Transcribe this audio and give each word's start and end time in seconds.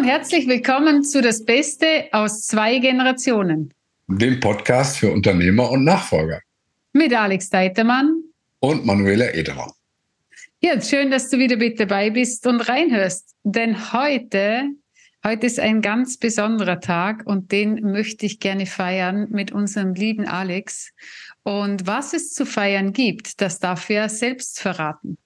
und 0.00 0.06
herzlich 0.06 0.48
willkommen 0.48 1.04
zu 1.04 1.20
Das 1.20 1.44
Beste 1.44 2.08
aus 2.12 2.46
zwei 2.46 2.78
Generationen. 2.78 3.74
Dem 4.06 4.40
Podcast 4.40 4.96
für 4.96 5.12
Unternehmer 5.12 5.70
und 5.70 5.84
Nachfolger. 5.84 6.40
Mit 6.94 7.12
Alex 7.12 7.50
Deitermann 7.50 8.22
und 8.60 8.86
Manuela 8.86 9.34
Ederer. 9.34 9.74
Ja, 10.62 10.80
schön, 10.80 11.10
dass 11.10 11.28
du 11.28 11.36
wieder 11.36 11.58
mit 11.58 11.78
dabei 11.78 12.08
bist 12.08 12.46
und 12.46 12.62
reinhörst. 12.62 13.34
Denn 13.42 13.92
heute, 13.92 14.70
heute 15.22 15.46
ist 15.46 15.60
ein 15.60 15.82
ganz 15.82 16.16
besonderer 16.16 16.80
Tag 16.80 17.26
und 17.26 17.52
den 17.52 17.82
möchte 17.92 18.24
ich 18.24 18.40
gerne 18.40 18.64
feiern 18.64 19.26
mit 19.30 19.52
unserem 19.52 19.92
lieben 19.92 20.26
Alex. 20.26 20.92
Und 21.42 21.86
was 21.86 22.14
es 22.14 22.32
zu 22.32 22.46
feiern 22.46 22.94
gibt, 22.94 23.42
das 23.42 23.58
darf 23.58 23.90
er 23.90 24.08
selbst 24.08 24.60
verraten. 24.60 25.18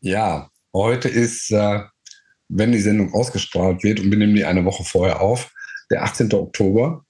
Ja, 0.00 0.50
heute 0.74 1.08
ist 1.08 1.50
äh, 1.50 1.80
wenn 2.48 2.72
die 2.72 2.80
Sendung 2.80 3.12
ausgestrahlt 3.12 3.82
wird 3.82 4.00
und 4.00 4.10
wir 4.10 4.18
nehmen 4.18 4.34
die 4.34 4.44
eine 4.44 4.64
Woche 4.64 4.84
vorher 4.84 5.20
auf, 5.20 5.52
der 5.90 6.02
18. 6.02 6.32
Oktober. 6.32 7.04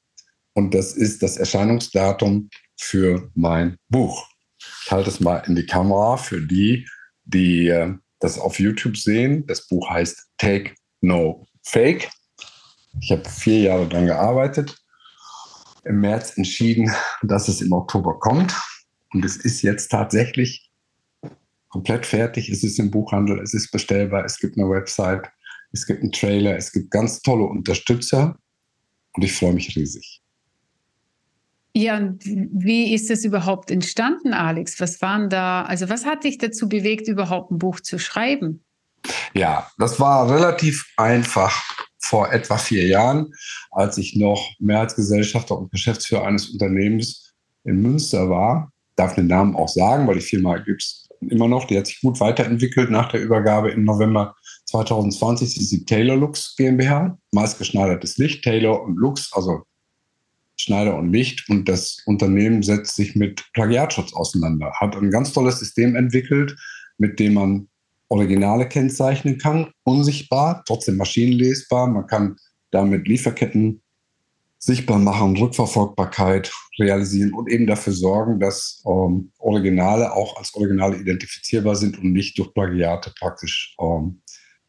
Und 0.55 0.75
das 0.75 0.93
ist 0.93 1.23
das 1.23 1.37
Erscheinungsdatum 1.37 2.51
für 2.77 3.31
mein 3.35 3.77
Buch. 3.89 4.27
Ich 4.59 4.91
halte 4.91 5.11
es 5.11 5.21
mal 5.21 5.39
in 5.47 5.55
die 5.55 5.67
Kamera 5.67 6.17
für 6.17 6.41
die, 6.41 6.87
die 7.25 7.69
äh, 7.69 7.95
das 8.21 8.39
auf 8.39 8.59
YouTube 8.59 8.97
sehen. 8.97 9.47
Das 9.47 9.67
Buch 9.67 9.89
heißt 9.89 10.27
Take 10.39 10.75
No 11.01 11.47
Fake. 11.63 12.11
Ich 13.01 13.13
habe 13.13 13.29
vier 13.29 13.61
Jahre 13.61 13.89
daran 13.89 14.07
gearbeitet, 14.07 14.77
im 15.85 16.01
März 16.01 16.37
entschieden, 16.37 16.91
dass 17.23 17.47
es 17.47 17.61
im 17.61 17.73
Oktober 17.73 18.19
kommt. 18.19 18.55
Und 19.13 19.25
es 19.25 19.37
ist 19.37 19.63
jetzt 19.63 19.89
tatsächlich 19.89 20.68
komplett 21.69 22.07
fertig. 22.07 22.49
Es 22.49 22.63
ist 22.65 22.79
im 22.79 22.91
Buchhandel, 22.91 23.41
es 23.41 23.55
ist 23.55 23.71
bestellbar, 23.71 24.25
es 24.25 24.39
gibt 24.39 24.59
eine 24.59 24.69
Website, 24.69 25.29
es 25.73 25.87
gibt 25.87 26.03
einen 26.03 26.13
Trailer, 26.13 26.57
es 26.57 26.73
gibt 26.73 26.91
ganz 26.91 27.21
tolle 27.21 27.45
Unterstützer 27.45 28.39
und 29.13 29.23
ich 29.23 29.33
freue 29.33 29.53
mich 29.53 29.77
riesig. 29.77 30.23
Ja, 31.75 31.97
und 31.97 32.25
wie 32.25 32.93
ist 32.95 33.11
es 33.11 33.25
überhaupt 33.25 33.71
entstanden, 33.71 34.33
Alex? 34.33 34.81
Was 34.81 35.01
waren 35.01 35.31
da, 35.31 35.63
also 35.63 35.89
was 35.89 36.07
hat 36.07 36.25
dich 36.25 36.39
dazu 36.39 36.69
bewegt, 36.69 37.07
überhaupt 37.09 37.53
ein 37.53 37.59
Buch 37.59 37.81
zu 37.81 37.99
schreiben? 37.99 38.65
Ja, 39.35 39.71
das 39.79 40.01
war 40.01 40.29
relativ 40.29 40.93
einfach 40.97 41.63
vor 41.99 42.33
etwa 42.33 42.57
vier 42.59 42.87
Jahren, 42.87 43.33
als 43.71 43.99
ich 43.99 44.17
noch 44.17 44.51
Mehrheitsgesellschafter 44.59 45.57
und 45.57 45.71
Geschäftsführer 45.71 46.27
eines 46.27 46.49
Unternehmens 46.49 47.35
in 47.65 47.81
Münster 47.83 48.29
war. 48.29 48.73
Ich 48.91 48.97
darf 48.97 49.15
den 49.15 49.27
Namen 49.27 49.55
auch 49.55 49.69
sagen, 49.69 50.07
weil 50.09 50.17
die 50.17 50.21
Firma 50.21 50.57
gibt 50.59 50.83
es 50.83 51.08
immer 51.21 51.49
noch. 51.49 51.67
Die 51.67 51.77
hat 51.77 51.87
sich 51.87 52.01
gut 52.01 52.21
weiterentwickelt 52.21 52.91
nach 52.91 53.11
der 53.11 53.23
Übergabe 53.23 53.71
im 53.71 53.85
November 53.85 54.37
2020. 54.67 55.51
Sie 55.51 55.61
ist 55.61 55.73
die 55.73 55.85
Taylor 55.85 56.17
Lux 56.17 56.55
GmbH, 56.57 57.19
maßgeschneidertes 57.33 58.19
Licht, 58.19 58.45
Taylor 58.45 58.83
und 58.83 58.97
Lux, 58.97 59.33
also 59.33 59.63
Schneider 60.57 60.97
und 60.97 61.13
Licht. 61.13 61.49
Und 61.49 61.69
das 61.69 62.03
Unternehmen 62.07 62.63
setzt 62.63 62.97
sich 62.97 63.15
mit 63.17 63.45
Plagiatschutz 63.53 64.13
auseinander, 64.13 64.73
hat 64.75 64.97
ein 64.97 65.11
ganz 65.11 65.33
tolles 65.33 65.59
System 65.59 65.97
entwickelt, 65.97 66.57
mit 66.99 67.19
dem 67.19 67.35
man 67.35 67.69
Originale 68.09 68.67
kennzeichnen 68.69 69.39
kann, 69.39 69.71
unsichtbar, 69.85 70.63
trotzdem 70.67 70.97
maschinenlesbar. 70.97 71.87
Man 71.87 72.07
kann 72.07 72.37
damit 72.71 73.07
Lieferketten 73.07 73.83
sichtbar 74.59 74.99
machen, 74.99 75.37
Rückverfolgbarkeit 75.37 76.53
realisieren 76.79 77.33
und 77.33 77.49
eben 77.49 77.67
dafür 77.67 77.93
sorgen, 77.93 78.41
dass 78.41 78.83
ähm, 78.87 79.31
Originale 79.39 80.13
auch 80.13 80.37
als 80.37 80.55
Originale 80.55 80.97
identifizierbar 80.97 81.77
sind 81.77 81.99
und 81.99 82.13
nicht 82.13 82.39
durch 82.39 82.53
Plagiate 82.53 83.13
praktisch 83.19 83.77
ähm, 83.81 84.21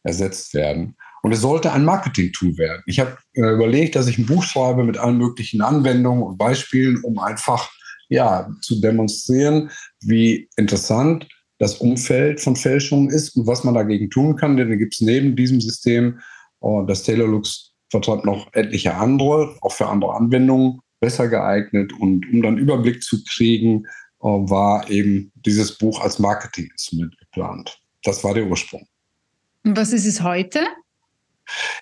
ersetzt 0.02 0.54
werden. 0.54 0.96
Und 1.22 1.32
es 1.32 1.40
sollte 1.40 1.72
ein 1.72 1.84
Marketing-Tool 1.84 2.56
werden. 2.56 2.82
Ich 2.86 3.00
habe 3.00 3.18
äh, 3.34 3.52
überlegt, 3.52 3.96
dass 3.96 4.06
ich 4.06 4.16
ein 4.16 4.26
Buch 4.26 4.42
schreibe 4.42 4.84
mit 4.84 4.96
allen 4.96 5.18
möglichen 5.18 5.60
Anwendungen 5.60 6.22
und 6.22 6.38
Beispielen, 6.38 7.02
um 7.02 7.18
einfach 7.18 7.70
ja, 8.08 8.50
zu 8.62 8.80
demonstrieren, 8.80 9.70
wie 10.00 10.48
interessant 10.56 11.28
das 11.58 11.76
Umfeld 11.76 12.40
von 12.40 12.56
Fälschungen 12.56 13.10
ist 13.10 13.36
und 13.36 13.46
was 13.46 13.64
man 13.64 13.74
dagegen 13.74 14.08
tun 14.08 14.36
kann. 14.36 14.56
Denn 14.56 14.70
da 14.70 14.76
gibt 14.76 14.94
es 14.94 15.00
neben 15.00 15.36
diesem 15.36 15.60
System 15.60 16.20
äh, 16.62 16.86
das 16.86 17.02
Taylor-Lux 17.02 17.69
vertreibt 17.90 18.24
noch 18.24 18.52
etliche 18.52 18.94
andere, 18.94 19.56
auch 19.60 19.72
für 19.72 19.86
andere 19.86 20.14
Anwendungen 20.14 20.80
besser 21.00 21.28
geeignet. 21.28 21.92
Und 21.98 22.26
um 22.32 22.42
dann 22.42 22.58
Überblick 22.58 23.02
zu 23.02 23.22
kriegen, 23.24 23.84
äh, 24.22 24.26
war 24.26 24.88
eben 24.90 25.32
dieses 25.34 25.76
Buch 25.76 26.00
als 26.00 26.18
Marketinginstrument 26.18 27.18
geplant. 27.18 27.80
Das 28.04 28.22
war 28.24 28.34
der 28.34 28.46
Ursprung. 28.46 28.86
Und 29.64 29.76
was 29.76 29.92
ist 29.92 30.06
es 30.06 30.22
heute? 30.22 30.60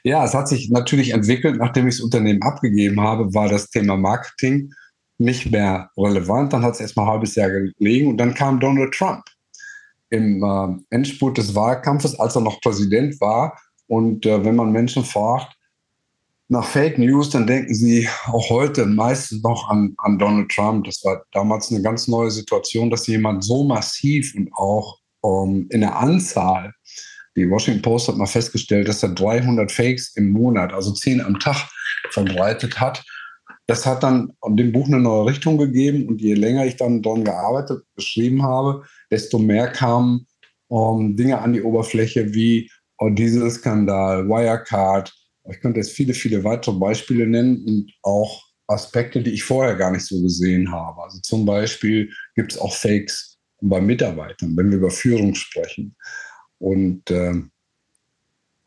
Ja, 0.03 0.25
es 0.25 0.35
hat 0.35 0.49
sich 0.49 0.71
natürlich 0.71 1.11
entwickelt, 1.11 1.59
nachdem 1.59 1.89
ich 1.89 1.97
das 1.97 2.05
Unternehmen 2.05 2.43
abgegeben 2.43 3.01
habe, 3.01 3.35
war 3.35 3.49
das 3.49 3.69
Thema 3.71 3.97
Marketing 3.97 4.73
nicht 5.19 5.51
mehr 5.51 5.91
relevant. 5.97 6.53
Dann 6.53 6.63
hat 6.63 6.75
es 6.75 6.81
erstmal 6.81 7.07
ein 7.07 7.13
halbes 7.13 7.35
Jahr 7.35 7.51
gelegen 7.51 8.09
und 8.09 8.17
dann 8.17 8.35
kam 8.35 8.61
Donald 8.61 8.95
Trump 8.95 9.25
im 10.11 10.43
äh, 10.43 10.95
Endspurt 10.95 11.37
des 11.37 11.55
Wahlkampfes, 11.55 12.19
als 12.19 12.35
er 12.35 12.41
noch 12.41 12.61
Präsident 12.61 13.21
war. 13.21 13.59
Und 13.89 14.25
äh, 14.27 14.45
wenn 14.45 14.57
man 14.57 14.73
Menschen 14.73 15.05
fragt, 15.05 15.58
nach 16.49 16.65
Fake 16.65 16.99
News, 16.99 17.31
dann 17.31 17.47
denken 17.47 17.75
sie 17.75 18.09
auch 18.27 18.49
heute 18.49 18.87
meistens 18.87 19.43
noch 19.43 19.69
an, 19.69 19.95
an 19.99 20.19
Donald 20.19 20.51
Trump. 20.51 20.85
Das 20.85 21.05
war 21.05 21.23
damals 21.33 21.71
eine 21.71 21.83
ganz 21.83 22.09
neue 22.09 22.31
Situation, 22.31 22.91
dass 22.91 23.07
jemand 23.07 23.45
so 23.45 23.65
massiv 23.65 24.35
und 24.35 24.51
auch 24.55 24.99
ähm, 25.25 25.67
in 25.71 25.83
der 25.83 25.97
Anzahl, 25.97 26.73
die 27.37 27.49
Washington 27.49 27.83
Post 27.83 28.09
hat 28.09 28.17
mal 28.17 28.27
festgestellt, 28.27 28.89
dass 28.89 29.03
er 29.03 29.11
300 29.11 29.71
Fakes 29.71 30.17
im 30.17 30.31
Monat, 30.31 30.73
also 30.73 30.91
10 30.91 31.21
am 31.21 31.39
Tag, 31.39 31.69
verbreitet 32.11 32.81
hat. 32.81 33.05
Das 33.67 33.85
hat 33.85 34.03
dann 34.03 34.33
dem 34.47 34.73
Buch 34.73 34.87
eine 34.87 34.99
neue 34.99 35.27
Richtung 35.27 35.59
gegeben 35.59 36.09
und 36.09 36.23
je 36.23 36.35
länger 36.35 36.65
ich 36.65 36.77
dann 36.77 37.03
daran 37.03 37.25
gearbeitet, 37.25 37.85
geschrieben 37.95 38.43
habe, 38.43 38.85
desto 39.11 39.39
mehr 39.39 39.69
kamen 39.69 40.27
ähm, 40.71 41.15
Dinge 41.17 41.39
an 41.41 41.53
die 41.53 41.63
Oberfläche 41.63 42.33
wie 42.33 42.71
oh, 42.97 43.11
Dieselskandal, 43.11 44.27
Wirecard, 44.27 45.15
ich 45.51 45.61
könnte 45.61 45.81
jetzt 45.81 45.93
viele, 45.93 46.15
viele 46.15 46.45
weitere 46.45 46.75
Beispiele 46.75 47.27
nennen 47.27 47.65
und 47.65 47.93
auch 48.03 48.49
Aspekte, 48.67 49.23
die 49.23 49.31
ich 49.31 49.45
vorher 49.45 49.75
gar 49.77 49.91
nicht 49.91 50.05
so 50.05 50.21
gesehen 50.21 50.71
habe. 50.71 51.03
Also 51.03 51.21
zum 51.21 51.47
Beispiel 51.47 52.11
gibt 52.35 52.53
es 52.53 52.59
auch 52.59 52.75
Fakes 52.75 53.39
bei 53.61 53.81
Mitarbeitern, 53.81 54.57
wenn 54.57 54.71
wir 54.71 54.79
über 54.79 54.91
Führung 54.91 55.35
sprechen. 55.35 55.97
Und 56.59 57.11
äh, 57.11 57.35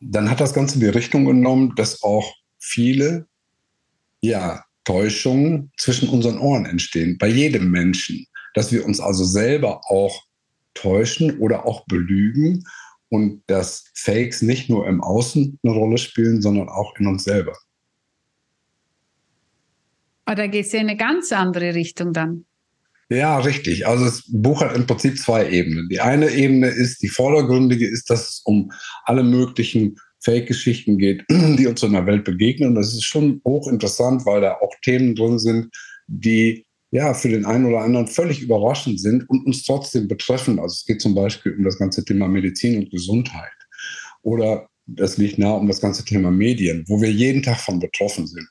dann 0.00 0.30
hat 0.30 0.40
das 0.40 0.54
Ganze 0.54 0.80
die 0.80 0.86
Richtung 0.86 1.24
genommen, 1.24 1.74
dass 1.76 2.02
auch 2.02 2.34
viele 2.58 3.26
ja, 4.20 4.64
Täuschungen 4.84 5.70
zwischen 5.78 6.08
unseren 6.08 6.38
Ohren 6.38 6.66
entstehen, 6.66 7.16
bei 7.18 7.28
jedem 7.28 7.70
Menschen. 7.70 8.26
Dass 8.54 8.72
wir 8.72 8.84
uns 8.84 9.00
also 9.00 9.24
selber 9.24 9.80
auch 9.88 10.24
täuschen 10.74 11.38
oder 11.38 11.64
auch 11.64 11.86
belügen 11.86 12.64
und 13.12 13.42
dass 13.46 13.84
Fakes 13.92 14.40
nicht 14.40 14.70
nur 14.70 14.88
im 14.88 15.02
Außen 15.02 15.58
eine 15.62 15.72
Rolle 15.74 15.98
spielen, 15.98 16.40
sondern 16.40 16.70
auch 16.70 16.96
in 16.98 17.06
uns 17.06 17.24
selber. 17.24 17.54
Aber 20.24 20.36
da 20.36 20.46
geht 20.46 20.64
es 20.64 20.72
ja 20.72 20.80
in 20.80 20.88
eine 20.88 20.96
ganz 20.96 21.30
andere 21.30 21.74
Richtung 21.74 22.14
dann. 22.14 22.46
Ja, 23.10 23.38
richtig. 23.38 23.86
Also 23.86 24.06
das 24.06 24.22
Buch 24.28 24.62
hat 24.62 24.74
im 24.74 24.86
Prinzip 24.86 25.18
zwei 25.18 25.50
Ebenen. 25.50 25.90
Die 25.90 26.00
eine 26.00 26.30
Ebene 26.30 26.68
ist, 26.68 27.02
die 27.02 27.08
vordergründige 27.08 27.86
ist, 27.86 28.08
dass 28.08 28.30
es 28.30 28.42
um 28.46 28.72
alle 29.04 29.24
möglichen 29.24 29.96
Fake-Geschichten 30.20 30.96
geht, 30.96 31.22
die 31.30 31.66
uns 31.66 31.82
in 31.82 31.92
der 31.92 32.06
Welt 32.06 32.24
begegnen. 32.24 32.70
Und 32.70 32.74
das 32.76 32.94
ist 32.94 33.04
schon 33.04 33.42
hochinteressant, 33.44 34.24
weil 34.24 34.40
da 34.40 34.54
auch 34.54 34.72
Themen 34.82 35.14
drin 35.14 35.38
sind, 35.38 35.68
die 36.06 36.64
ja, 36.92 37.14
für 37.14 37.30
den 37.30 37.46
einen 37.46 37.64
oder 37.64 37.80
anderen 37.80 38.06
völlig 38.06 38.42
überraschend 38.42 39.00
sind 39.00 39.28
und 39.28 39.46
uns 39.46 39.64
trotzdem 39.64 40.08
betreffen. 40.08 40.58
Also 40.58 40.74
es 40.74 40.84
geht 40.84 41.00
zum 41.00 41.14
Beispiel 41.14 41.56
um 41.56 41.64
das 41.64 41.78
ganze 41.78 42.04
Thema 42.04 42.28
Medizin 42.28 42.78
und 42.78 42.90
Gesundheit. 42.90 43.50
Oder 44.20 44.68
das 44.86 45.16
liegt 45.16 45.38
nah 45.38 45.52
um 45.52 45.66
das 45.66 45.80
ganze 45.80 46.04
Thema 46.04 46.30
Medien, 46.30 46.84
wo 46.88 47.00
wir 47.00 47.10
jeden 47.10 47.42
Tag 47.42 47.58
von 47.60 47.80
betroffen 47.80 48.26
sind. 48.26 48.46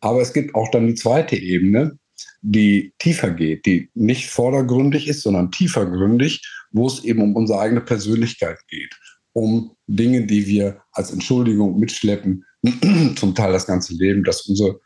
Aber 0.00 0.20
es 0.20 0.34
gibt 0.34 0.54
auch 0.54 0.70
dann 0.70 0.88
die 0.88 0.94
zweite 0.94 1.36
Ebene, 1.36 1.98
die 2.42 2.92
tiefer 2.98 3.30
geht, 3.30 3.64
die 3.64 3.88
nicht 3.94 4.28
vordergründig 4.28 5.08
ist, 5.08 5.22
sondern 5.22 5.50
tiefergründig, 5.50 6.42
wo 6.72 6.86
es 6.86 7.02
eben 7.04 7.22
um 7.22 7.34
unsere 7.34 7.60
eigene 7.60 7.80
Persönlichkeit 7.80 8.58
geht, 8.68 8.94
um 9.32 9.74
Dinge, 9.86 10.26
die 10.26 10.46
wir 10.46 10.82
als 10.92 11.12
Entschuldigung 11.12 11.78
mitschleppen, 11.78 12.44
zum 13.16 13.34
Teil 13.34 13.52
das 13.52 13.66
ganze 13.66 13.94
Leben, 13.94 14.22
dass 14.22 14.42
unsere 14.42 14.80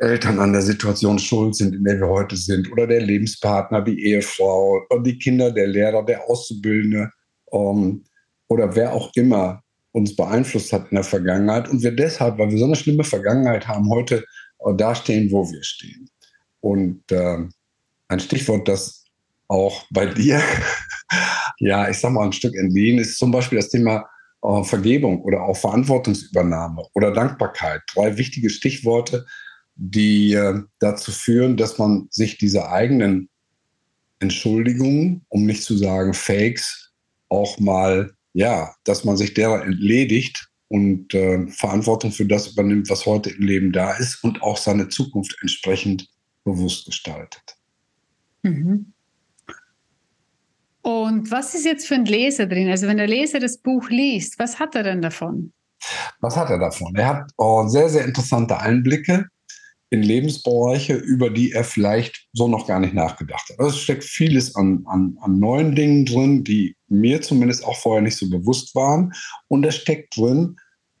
Eltern 0.00 0.38
an 0.38 0.52
der 0.52 0.62
Situation 0.62 1.18
schuld 1.18 1.54
sind, 1.54 1.74
in 1.74 1.84
der 1.84 1.98
wir 1.98 2.08
heute 2.08 2.36
sind, 2.36 2.70
oder 2.72 2.86
der 2.86 3.02
Lebenspartner, 3.02 3.82
die 3.82 4.06
Ehefrau, 4.06 4.80
die 5.04 5.18
Kinder, 5.18 5.50
der 5.50 5.66
Lehrer, 5.66 6.04
der 6.04 6.28
Auszubildende 6.28 7.10
ähm, 7.52 8.04
oder 8.48 8.74
wer 8.74 8.92
auch 8.92 9.10
immer 9.14 9.62
uns 9.92 10.16
beeinflusst 10.16 10.72
hat 10.72 10.90
in 10.90 10.96
der 10.96 11.04
Vergangenheit 11.04 11.68
und 11.68 11.82
wir 11.82 11.92
deshalb, 11.92 12.38
weil 12.38 12.50
wir 12.50 12.58
so 12.58 12.64
eine 12.64 12.76
schlimme 12.76 13.04
Vergangenheit 13.04 13.68
haben, 13.68 13.90
heute 13.90 14.24
äh, 14.60 14.74
dastehen, 14.74 15.30
wo 15.30 15.50
wir 15.50 15.62
stehen. 15.62 16.08
Und 16.60 17.02
äh, 17.10 17.38
ein 18.08 18.20
Stichwort, 18.20 18.68
das 18.68 19.04
auch 19.48 19.84
bei 19.90 20.06
dir, 20.14 20.40
ja, 21.58 21.88
ich 21.88 21.98
sag 21.98 22.12
mal, 22.12 22.24
ein 22.24 22.32
Stück 22.32 22.54
entliehen 22.54 22.98
ist 22.98 23.18
zum 23.18 23.30
Beispiel 23.30 23.58
das 23.58 23.68
Thema 23.68 24.08
äh, 24.42 24.62
Vergebung 24.64 25.22
oder 25.22 25.42
auch 25.42 25.56
Verantwortungsübernahme 25.56 26.86
oder 26.94 27.12
Dankbarkeit. 27.12 27.82
Drei 27.94 28.16
wichtige 28.16 28.48
Stichworte, 28.48 29.26
die 29.82 30.34
äh, 30.34 30.60
dazu 30.78 31.10
führen, 31.10 31.56
dass 31.56 31.78
man 31.78 32.06
sich 32.10 32.36
diese 32.36 32.68
eigenen 32.68 33.30
Entschuldigungen, 34.18 35.24
um 35.28 35.46
nicht 35.46 35.62
zu 35.62 35.76
sagen 35.76 36.12
Fakes, 36.12 36.92
auch 37.30 37.58
mal, 37.58 38.12
ja, 38.34 38.74
dass 38.84 39.04
man 39.04 39.16
sich 39.16 39.32
derer 39.32 39.64
entledigt 39.64 40.48
und 40.68 41.14
äh, 41.14 41.46
Verantwortung 41.48 42.12
für 42.12 42.26
das 42.26 42.48
übernimmt, 42.48 42.90
was 42.90 43.06
heute 43.06 43.30
im 43.30 43.42
Leben 43.42 43.72
da 43.72 43.92
ist 43.92 44.22
und 44.22 44.42
auch 44.42 44.58
seine 44.58 44.88
Zukunft 44.88 45.34
entsprechend 45.40 46.06
bewusst 46.44 46.84
gestaltet. 46.84 47.56
Mhm. 48.42 48.92
Und 50.82 51.30
was 51.30 51.54
ist 51.54 51.64
jetzt 51.64 51.86
für 51.86 51.94
ein 51.94 52.04
Leser 52.04 52.46
drin? 52.46 52.68
Also 52.68 52.86
wenn 52.86 52.98
der 52.98 53.06
Leser 53.06 53.38
das 53.38 53.56
Buch 53.58 53.88
liest, 53.88 54.38
was 54.38 54.58
hat 54.58 54.74
er 54.74 54.82
denn 54.82 55.00
davon? 55.00 55.52
Was 56.20 56.36
hat 56.36 56.50
er 56.50 56.58
davon? 56.58 56.94
Er 56.96 57.06
hat 57.06 57.30
oh, 57.38 57.66
sehr, 57.66 57.88
sehr 57.88 58.04
interessante 58.04 58.58
Einblicke 58.58 59.26
in 59.90 60.02
Lebensbereiche, 60.02 60.94
über 60.94 61.30
die 61.30 61.52
er 61.52 61.64
vielleicht 61.64 62.28
so 62.32 62.46
noch 62.46 62.66
gar 62.68 62.78
nicht 62.78 62.94
nachgedacht 62.94 63.50
hat. 63.50 63.58
Also 63.58 63.70
es 63.72 63.80
steckt 63.80 64.04
vieles 64.04 64.54
an, 64.54 64.84
an, 64.86 65.18
an 65.20 65.38
neuen 65.38 65.74
Dingen 65.74 66.06
drin, 66.06 66.44
die 66.44 66.76
mir 66.88 67.20
zumindest 67.20 67.64
auch 67.64 67.76
vorher 67.76 68.02
nicht 68.02 68.16
so 68.16 68.30
bewusst 68.30 68.74
waren. 68.76 69.12
Und 69.48 69.66
es 69.66 69.74
steckt 69.76 70.16
drin 70.16 70.56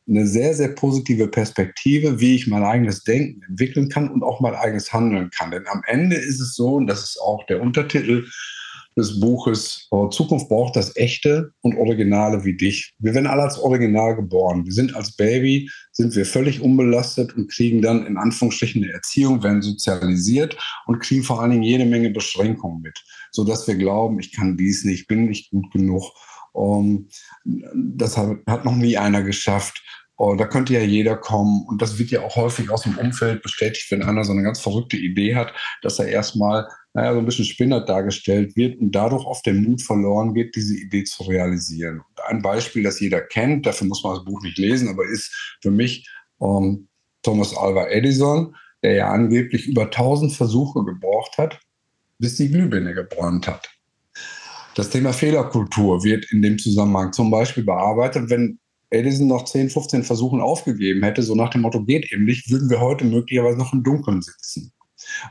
eine 0.08 0.26
sehr, 0.26 0.54
sehr 0.54 0.70
positive 0.70 1.28
Perspektive, 1.28 2.18
wie 2.18 2.34
ich 2.34 2.48
mein 2.48 2.64
eigenes 2.64 3.04
Denken 3.04 3.42
entwickeln 3.48 3.88
kann 3.88 4.10
und 4.10 4.24
auch 4.24 4.40
mein 4.40 4.54
eigenes 4.54 4.92
Handeln 4.92 5.30
kann. 5.30 5.52
Denn 5.52 5.66
am 5.68 5.82
Ende 5.86 6.16
ist 6.16 6.40
es 6.40 6.56
so, 6.56 6.74
und 6.74 6.88
das 6.88 7.04
ist 7.04 7.20
auch 7.20 7.46
der 7.46 7.62
Untertitel 7.62 8.26
des 8.96 9.20
Buches, 9.20 9.88
Zukunft 10.10 10.48
braucht 10.48 10.76
das 10.76 10.96
Echte 10.96 11.52
und 11.60 11.76
Originale 11.76 12.44
wie 12.44 12.56
dich. 12.56 12.94
Wir 12.98 13.14
werden 13.14 13.26
alle 13.26 13.42
als 13.42 13.58
Original 13.58 14.16
geboren. 14.16 14.64
Wir 14.64 14.72
sind 14.72 14.94
als 14.94 15.16
Baby, 15.16 15.70
sind 15.92 16.14
wir 16.16 16.26
völlig 16.26 16.60
unbelastet 16.60 17.34
und 17.36 17.50
kriegen 17.50 17.82
dann 17.82 18.06
in 18.06 18.16
Anführungsstrichen 18.16 18.82
eine 18.82 18.92
Erziehung, 18.92 19.42
werden 19.42 19.62
sozialisiert 19.62 20.56
und 20.86 21.00
kriegen 21.00 21.22
vor 21.22 21.40
allen 21.40 21.52
Dingen 21.52 21.62
jede 21.62 21.86
Menge 21.86 22.10
Beschränkungen 22.10 22.82
mit, 22.82 22.98
sodass 23.32 23.66
wir 23.68 23.76
glauben, 23.76 24.18
ich 24.18 24.32
kann 24.32 24.56
dies 24.56 24.84
nicht, 24.84 25.06
bin 25.06 25.26
nicht 25.26 25.50
gut 25.50 25.70
genug. 25.72 26.12
Um, 26.52 27.08
das 27.44 28.16
hat 28.16 28.64
noch 28.64 28.74
nie 28.74 28.98
einer 28.98 29.22
geschafft. 29.22 29.84
Oh, 30.22 30.34
da 30.34 30.44
könnte 30.44 30.74
ja 30.74 30.80
jeder 30.80 31.16
kommen. 31.16 31.64
Und 31.66 31.80
das 31.80 31.98
wird 31.98 32.10
ja 32.10 32.20
auch 32.20 32.36
häufig 32.36 32.68
aus 32.68 32.82
dem 32.82 32.98
Umfeld 32.98 33.42
bestätigt, 33.42 33.90
wenn 33.90 34.02
einer 34.02 34.22
so 34.22 34.32
eine 34.32 34.42
ganz 34.42 34.60
verrückte 34.60 34.98
Idee 34.98 35.34
hat, 35.34 35.54
dass 35.80 35.98
er 35.98 36.08
erstmal 36.08 36.68
naja, 36.92 37.14
so 37.14 37.20
ein 37.20 37.24
bisschen 37.24 37.46
spinnert 37.46 37.88
dargestellt 37.88 38.54
wird 38.54 38.78
und 38.78 38.94
dadurch 38.94 39.24
oft 39.24 39.46
der 39.46 39.54
Mut 39.54 39.80
verloren 39.80 40.34
geht, 40.34 40.54
diese 40.54 40.76
Idee 40.76 41.04
zu 41.04 41.22
realisieren. 41.22 42.00
Und 42.00 42.24
ein 42.28 42.42
Beispiel, 42.42 42.82
das 42.82 43.00
jeder 43.00 43.22
kennt, 43.22 43.64
dafür 43.64 43.86
muss 43.86 44.04
man 44.04 44.16
das 44.16 44.24
Buch 44.26 44.42
nicht 44.42 44.58
lesen, 44.58 44.90
aber 44.90 45.06
ist 45.06 45.56
für 45.62 45.70
mich 45.70 46.06
ähm, 46.42 46.88
Thomas 47.22 47.56
Alva 47.56 47.86
Edison, 47.86 48.54
der 48.82 48.92
ja 48.96 49.08
angeblich 49.08 49.68
über 49.68 49.84
1000 49.84 50.34
Versuche 50.34 50.84
gebraucht 50.84 51.38
hat, 51.38 51.58
bis 52.18 52.36
die 52.36 52.50
Glühbirne 52.50 52.92
gebrannt 52.92 53.48
hat. 53.48 53.70
Das 54.74 54.90
Thema 54.90 55.14
Fehlerkultur 55.14 56.04
wird 56.04 56.30
in 56.30 56.42
dem 56.42 56.58
Zusammenhang 56.58 57.14
zum 57.14 57.30
Beispiel 57.30 57.64
bearbeitet, 57.64 58.28
wenn 58.28 58.59
Edison 58.90 59.28
noch 59.28 59.44
10, 59.44 59.70
15 59.70 60.02
Versuchen 60.02 60.40
aufgegeben 60.40 61.02
hätte, 61.02 61.22
so 61.22 61.34
nach 61.34 61.50
dem 61.50 61.62
Motto, 61.62 61.84
geht 61.84 62.12
eben 62.12 62.24
nicht, 62.24 62.50
würden 62.50 62.70
wir 62.70 62.80
heute 62.80 63.04
möglicherweise 63.04 63.58
noch 63.58 63.72
im 63.72 63.82
Dunkeln 63.82 64.22
sitzen. 64.22 64.72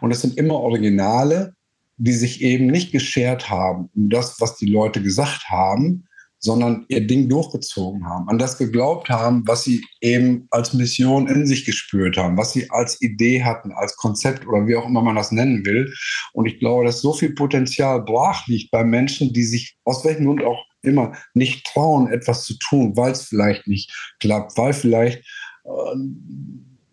Und 0.02 0.12
es 0.12 0.22
sind 0.22 0.38
immer 0.38 0.56
Originale, 0.56 1.54
die 1.98 2.14
sich 2.14 2.42
eben 2.42 2.68
nicht 2.68 2.92
geschert 2.92 3.50
haben 3.50 3.90
um 3.96 4.10
das, 4.10 4.40
was 4.40 4.56
die 4.56 4.68
Leute 4.68 5.02
gesagt 5.02 5.50
haben, 5.50 6.06
sondern 6.40 6.86
ihr 6.88 7.06
Ding 7.06 7.28
durchgezogen 7.28 8.06
haben, 8.06 8.30
an 8.30 8.38
das 8.38 8.58
geglaubt 8.58 9.10
haben, 9.10 9.46
was 9.46 9.64
sie 9.64 9.84
eben 10.00 10.48
als 10.52 10.74
Mission 10.74 11.28
in 11.28 11.46
sich 11.46 11.66
gespürt 11.66 12.18
haben, 12.18 12.38
was 12.38 12.54
sie 12.54 12.70
als 12.70 13.02
Idee 13.02 13.44
hatten, 13.44 13.74
als 13.74 13.98
Konzept 13.98 14.48
oder 14.48 14.66
wie 14.66 14.78
auch 14.78 14.88
immer 14.88 15.02
man 15.02 15.18
das 15.18 15.32
nennen 15.32 15.66
will. 15.66 15.94
Und 16.32 16.46
ich 16.46 16.60
glaube, 16.60 16.86
dass 16.86 17.02
so 17.02 17.14
viel 17.14 17.34
Potenzial 17.34 18.02
brach 18.02 18.48
liegt 18.48 18.72
bei 18.72 18.86
Menschen, 18.86 19.34
die 19.34 19.44
sich 19.44 19.76
aus 19.84 20.06
welchem 20.06 20.26
Grund 20.26 20.44
auch 20.44 20.64
immer 20.82 21.14
nicht 21.34 21.66
trauen, 21.66 22.12
etwas 22.12 22.44
zu 22.46 22.58
tun, 22.58 22.96
weil 22.96 23.12
es 23.12 23.24
vielleicht 23.24 23.68
nicht 23.68 23.92
klappt, 24.20 24.58
weil 24.58 24.74
vielleicht 24.74 25.20
äh, 25.66 25.96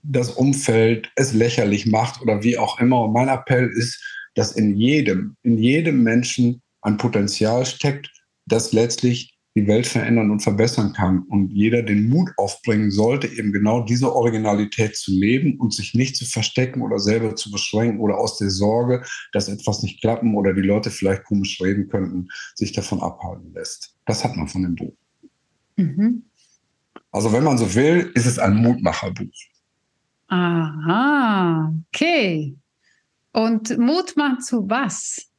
das 0.02 0.30
Umfeld 0.30 1.10
es 1.16 1.32
lächerlich 1.32 1.86
macht 1.86 2.20
oder 2.22 2.42
wie 2.42 2.58
auch 2.58 2.78
immer. 2.80 3.02
Und 3.02 3.12
mein 3.12 3.28
Appell 3.28 3.68
ist, 3.68 4.02
dass 4.34 4.52
in 4.52 4.76
jedem, 4.76 5.36
in 5.42 5.58
jedem 5.58 6.02
Menschen 6.02 6.62
ein 6.82 6.96
Potenzial 6.96 7.66
steckt, 7.66 8.10
das 8.46 8.72
letztlich 8.72 9.35
die 9.56 9.66
Welt 9.66 9.86
verändern 9.86 10.30
und 10.30 10.40
verbessern 10.40 10.92
kann. 10.92 11.22
Und 11.22 11.50
jeder 11.50 11.82
den 11.82 12.10
Mut 12.10 12.30
aufbringen 12.36 12.90
sollte, 12.90 13.26
eben 13.26 13.52
genau 13.52 13.80
diese 13.80 14.14
Originalität 14.14 14.96
zu 14.96 15.10
leben 15.10 15.58
und 15.58 15.72
sich 15.72 15.94
nicht 15.94 16.14
zu 16.14 16.26
verstecken 16.26 16.82
oder 16.82 16.98
selber 16.98 17.34
zu 17.34 17.50
beschränken 17.50 17.98
oder 17.98 18.18
aus 18.18 18.36
der 18.36 18.50
Sorge, 18.50 19.02
dass 19.32 19.48
etwas 19.48 19.82
nicht 19.82 20.02
klappen 20.02 20.34
oder 20.34 20.52
die 20.52 20.60
Leute 20.60 20.90
vielleicht 20.90 21.24
komisch 21.24 21.58
reden 21.60 21.88
könnten, 21.88 22.28
sich 22.54 22.72
davon 22.72 23.00
abhalten 23.00 23.54
lässt. 23.54 23.96
Das 24.04 24.22
hat 24.22 24.36
man 24.36 24.46
von 24.46 24.62
dem 24.62 24.74
Buch. 24.74 24.94
Mhm. 25.76 26.24
Also 27.10 27.32
wenn 27.32 27.44
man 27.44 27.56
so 27.56 27.74
will, 27.74 28.12
ist 28.14 28.26
es 28.26 28.38
ein 28.38 28.56
Mutmacherbuch. 28.56 29.34
Aha, 30.28 31.72
okay. 31.88 32.54
Und 33.32 33.78
Mut 33.78 34.16
macht 34.16 34.42
zu 34.42 34.68
was? 34.68 35.30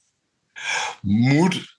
Mut 1.03 1.76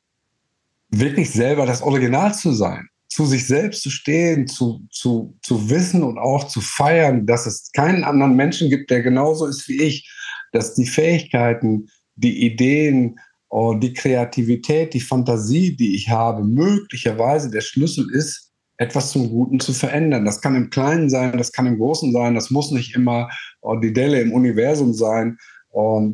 wirklich 0.91 1.31
selber 1.31 1.67
das 1.67 1.83
Original 1.83 2.35
zu 2.35 2.53
sein, 2.53 2.89
zu 3.09 3.27
sich 3.27 3.47
selbst 3.47 3.83
zu 3.83 3.91
stehen, 3.91 4.47
zu, 4.47 4.87
zu, 4.91 5.37
zu 5.43 5.71
wissen 5.71 6.03
und 6.03 6.19
auch 6.19 6.45
zu 6.45 6.61
feiern, 6.61 7.27
dass 7.27 7.47
es 7.47 7.71
keinen 7.73 8.05
anderen 8.05 8.37
Menschen 8.37 8.71
gibt, 8.71 8.91
der 8.91 9.03
genauso 9.03 9.47
ist 9.47 9.69
wie 9.69 9.83
ich, 9.83 10.11
dass 10.53 10.75
die 10.75 10.87
Fähigkeiten, 10.87 11.89
die 12.17 12.45
Ideen, 12.45 13.19
die 13.51 13.93
Kreativität, 13.93 14.93
die 14.93 15.01
Fantasie, 15.01 15.75
die 15.75 15.95
ich 15.95 16.11
habe, 16.11 16.45
möglicherweise 16.45 17.51
der 17.51 17.63
Schlüssel 17.63 18.07
ist, 18.13 18.53
etwas 18.77 19.11
zum 19.11 19.29
Guten 19.29 19.59
zu 19.59 19.73
verändern. 19.73 20.25
Das 20.25 20.41
kann 20.41 20.55
im 20.55 20.71
Kleinen 20.71 21.11
sein, 21.11 21.37
das 21.37 21.53
kann 21.53 21.67
im 21.67 21.79
Großen 21.79 22.13
sein, 22.13 22.35
das 22.35 22.51
muss 22.51 22.71
nicht 22.71 22.95
immer 22.95 23.29
oh, 23.61 23.77
die 23.77 23.93
Delle 23.93 24.21
im 24.21 24.33
Universum 24.33 24.95
sein, 24.95 25.37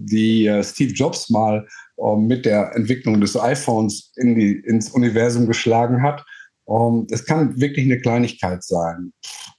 die 0.01 0.47
äh, 0.47 0.63
Steve 0.63 0.93
Jobs 0.93 1.31
mal 1.31 1.67
ähm, 1.99 2.27
mit 2.27 2.45
der 2.45 2.75
Entwicklung 2.75 3.21
des 3.21 3.37
iPhones 3.37 4.13
in 4.17 4.35
die, 4.35 4.53
ins 4.53 4.91
Universum 4.91 5.47
geschlagen 5.47 6.03
hat. 6.03 6.25
Ähm, 6.69 7.07
es 7.11 7.25
kann 7.25 7.59
wirklich 7.61 7.85
eine 7.85 8.01
Kleinigkeit 8.01 8.63
sein. 8.65 9.13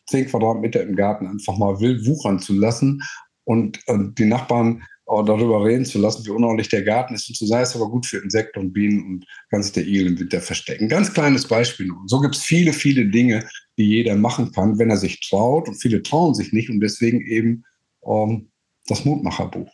Zehn 0.08 0.28
Quadratmeter 0.28 0.84
im 0.84 0.96
Garten 0.96 1.28
einfach 1.28 1.58
mal 1.58 1.80
wild 1.80 2.06
wuchern 2.06 2.40
zu 2.40 2.54
lassen 2.54 3.02
und, 3.46 3.80
und 3.88 4.20
die 4.20 4.26
Nachbarn 4.26 4.84
äh, 5.08 5.24
darüber 5.24 5.64
reden 5.64 5.86
zu 5.86 6.00
lassen, 6.00 6.26
wie 6.26 6.32
unordentlich 6.32 6.70
der 6.70 6.84
Garten 6.84 7.14
ist 7.14 7.30
und 7.30 7.36
zu 7.36 7.46
es 7.46 7.70
ist 7.70 7.76
aber 7.76 7.90
gut 7.90 8.06
für 8.06 8.18
Insekten 8.18 8.60
und 8.60 8.74
Bienen 8.74 9.06
und 9.06 9.26
kann 9.50 9.64
sich 9.64 9.72
der 9.72 9.86
Igel 9.86 10.08
im 10.08 10.20
Winter 10.20 10.42
verstecken. 10.42 10.90
Ganz 10.90 11.14
kleines 11.14 11.48
Beispiel. 11.48 11.92
Und 11.92 12.10
so 12.10 12.20
gibt 12.20 12.36
es 12.36 12.42
viele, 12.42 12.74
viele 12.74 13.06
Dinge, 13.06 13.48
die 13.78 13.88
jeder 13.88 14.16
machen 14.16 14.52
kann, 14.52 14.80
wenn 14.80 14.90
er 14.90 14.98
sich 14.98 15.20
traut. 15.30 15.68
Und 15.68 15.76
viele 15.76 16.02
trauen 16.02 16.34
sich 16.34 16.54
nicht 16.54 16.70
und 16.70 16.80
deswegen 16.80 17.22
eben 17.22 17.64
ähm, 18.06 18.50
das 18.88 19.06
Mutmacherbuch. 19.06 19.70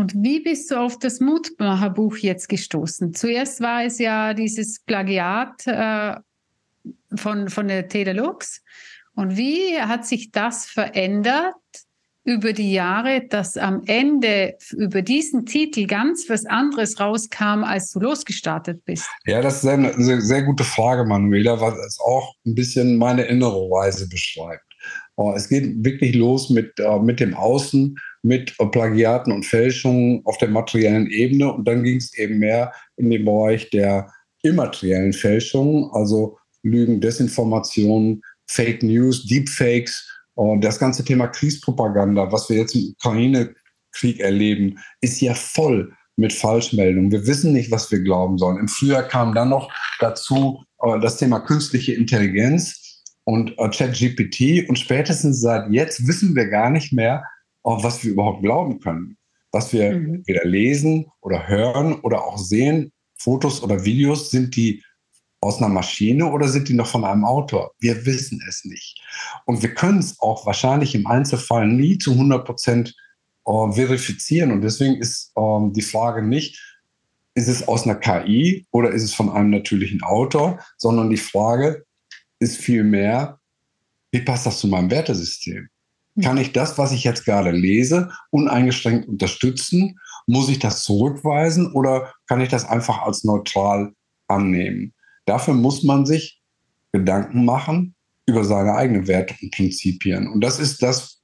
Und 0.00 0.14
wie 0.16 0.40
bist 0.40 0.70
du 0.70 0.76
auf 0.80 0.98
das 0.98 1.20
Mutmacherbuch 1.20 2.16
jetzt 2.16 2.48
gestoßen? 2.48 3.12
Zuerst 3.12 3.60
war 3.60 3.84
es 3.84 3.98
ja 3.98 4.32
dieses 4.32 4.80
Plagiat 4.80 5.66
äh, 5.66 6.14
von, 7.14 7.50
von 7.50 7.68
der 7.68 7.86
Tedelux. 7.86 8.62
Und 9.14 9.36
wie 9.36 9.78
hat 9.78 10.06
sich 10.06 10.30
das 10.30 10.64
verändert 10.64 11.54
über 12.24 12.54
die 12.54 12.72
Jahre, 12.72 13.26
dass 13.28 13.58
am 13.58 13.82
Ende 13.84 14.56
über 14.70 15.02
diesen 15.02 15.44
Titel 15.44 15.86
ganz 15.86 16.30
was 16.30 16.46
anderes 16.46 16.98
rauskam, 16.98 17.62
als 17.62 17.90
du 17.90 18.00
losgestartet 18.00 18.82
bist? 18.86 19.06
Ja, 19.26 19.42
das 19.42 19.62
ist 19.62 19.68
eine 19.68 19.92
sehr, 20.02 20.22
sehr 20.22 20.44
gute 20.44 20.64
Frage, 20.64 21.04
Manuela, 21.04 21.60
weil 21.60 21.74
es 21.74 22.00
auch 22.00 22.36
ein 22.46 22.54
bisschen 22.54 22.96
meine 22.96 23.24
innere 23.24 23.68
Weise 23.68 24.08
beschreibt. 24.08 24.64
Oh, 25.16 25.32
es 25.36 25.48
geht 25.48 25.84
wirklich 25.84 26.14
los 26.14 26.50
mit, 26.50 26.78
äh, 26.78 26.98
mit 26.98 27.20
dem 27.20 27.34
Außen 27.34 27.96
mit 28.22 28.54
Plagiaten 28.72 29.32
und 29.32 29.46
Fälschungen 29.46 30.20
auf 30.24 30.38
der 30.38 30.48
materiellen 30.48 31.08
Ebene. 31.08 31.52
Und 31.52 31.66
dann 31.66 31.82
ging 31.82 31.96
es 31.96 32.16
eben 32.18 32.38
mehr 32.38 32.72
in 32.96 33.10
den 33.10 33.24
Bereich 33.24 33.70
der 33.70 34.12
immateriellen 34.42 35.12
Fälschungen, 35.12 35.90
also 35.92 36.38
Lügen, 36.62 37.00
Desinformationen, 37.00 38.22
Fake 38.46 38.82
News, 38.82 39.26
Deepfakes 39.26 40.06
und 40.34 40.62
das 40.64 40.78
ganze 40.78 41.04
Thema 41.04 41.28
Kriegspropaganda, 41.28 42.30
was 42.32 42.48
wir 42.48 42.58
jetzt 42.58 42.74
im 42.74 42.94
Ukraine-Krieg 42.98 44.20
erleben, 44.20 44.78
ist 45.00 45.20
ja 45.20 45.34
voll 45.34 45.92
mit 46.16 46.32
Falschmeldungen. 46.32 47.10
Wir 47.10 47.26
wissen 47.26 47.52
nicht, 47.52 47.70
was 47.70 47.90
wir 47.90 48.00
glauben 48.00 48.38
sollen. 48.38 48.58
Im 48.58 48.68
Frühjahr 48.68 49.02
kam 49.02 49.34
dann 49.34 49.48
noch 49.48 49.72
dazu 50.00 50.62
äh, 50.82 51.00
das 51.00 51.16
Thema 51.16 51.40
künstliche 51.40 51.94
Intelligenz 51.94 52.89
und 53.24 53.58
äh, 53.58 53.68
ChatGPT. 53.68 54.68
Und 54.68 54.78
spätestens 54.78 55.40
seit 55.40 55.70
jetzt 55.70 56.06
wissen 56.06 56.34
wir 56.34 56.46
gar 56.46 56.70
nicht 56.70 56.92
mehr, 56.92 57.24
auf 57.62 57.84
was 57.84 58.02
wir 58.04 58.12
überhaupt 58.12 58.42
glauben 58.42 58.80
können. 58.80 59.16
Was 59.52 59.72
wir 59.72 59.92
mhm. 59.92 60.14
entweder 60.16 60.44
lesen 60.44 61.06
oder 61.20 61.48
hören 61.48 61.94
oder 62.00 62.24
auch 62.24 62.38
sehen, 62.38 62.92
Fotos 63.16 63.62
oder 63.62 63.84
Videos, 63.84 64.30
sind 64.30 64.56
die 64.56 64.82
aus 65.42 65.58
einer 65.58 65.68
Maschine 65.68 66.30
oder 66.30 66.48
sind 66.48 66.68
die 66.68 66.74
noch 66.74 66.86
von 66.86 67.04
einem 67.04 67.24
Autor? 67.24 67.72
Wir 67.78 68.04
wissen 68.06 68.42
es 68.48 68.64
nicht. 68.64 69.00
Und 69.46 69.62
wir 69.62 69.74
können 69.74 69.98
es 69.98 70.20
auch 70.20 70.46
wahrscheinlich 70.46 70.94
im 70.94 71.06
Einzelfall 71.06 71.66
nie 71.66 71.98
zu 71.98 72.12
100 72.12 72.44
Prozent 72.44 72.94
äh, 73.46 73.72
verifizieren. 73.72 74.52
Und 74.52 74.62
deswegen 74.62 74.96
ist 74.96 75.32
ähm, 75.36 75.72
die 75.72 75.82
Frage 75.82 76.22
nicht, 76.22 76.78
ist 77.34 77.48
es 77.48 77.66
aus 77.66 77.84
einer 77.84 77.94
KI 77.94 78.66
oder 78.70 78.90
ist 78.90 79.02
es 79.02 79.14
von 79.14 79.30
einem 79.30 79.50
natürlichen 79.50 80.02
Autor, 80.02 80.58
sondern 80.76 81.10
die 81.10 81.16
Frage 81.16 81.84
ist 82.40 82.56
vielmehr, 82.56 83.38
wie 84.10 84.22
passt 84.22 84.46
das 84.46 84.58
zu 84.58 84.66
meinem 84.66 84.90
Wertesystem? 84.90 85.68
Hm. 86.16 86.22
Kann 86.24 86.38
ich 86.38 86.52
das, 86.52 86.76
was 86.78 86.92
ich 86.92 87.04
jetzt 87.04 87.24
gerade 87.24 87.52
lese, 87.52 88.10
uneingeschränkt 88.30 89.08
unterstützen? 89.08 89.98
Muss 90.26 90.48
ich 90.48 90.58
das 90.58 90.82
zurückweisen 90.82 91.72
oder 91.72 92.12
kann 92.26 92.40
ich 92.40 92.48
das 92.48 92.64
einfach 92.64 93.02
als 93.02 93.24
neutral 93.24 93.92
annehmen? 94.26 94.92
Dafür 95.26 95.54
muss 95.54 95.84
man 95.84 96.06
sich 96.06 96.40
Gedanken 96.92 97.44
machen 97.44 97.94
über 98.26 98.44
seine 98.44 98.74
eigenen 98.74 99.06
Werte 99.06 99.34
und 99.40 99.52
Prinzipien. 99.52 100.28
Und 100.28 100.40
das 100.40 100.58
ist 100.58 100.82
das, 100.82 101.22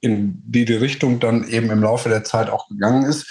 in 0.00 0.42
die 0.44 0.64
die 0.64 0.74
Richtung 0.74 1.20
dann 1.20 1.48
eben 1.48 1.70
im 1.70 1.80
Laufe 1.80 2.08
der 2.08 2.24
Zeit 2.24 2.50
auch 2.50 2.68
gegangen 2.68 3.04
ist, 3.04 3.26